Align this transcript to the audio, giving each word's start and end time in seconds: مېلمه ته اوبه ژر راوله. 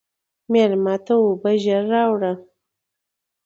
مېلمه 0.51 0.95
ته 1.05 1.13
اوبه 1.23 1.51
ژر 1.63 1.83
راوله. 1.91 2.33